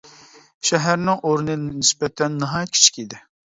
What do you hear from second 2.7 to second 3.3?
كىچىك ئىدى.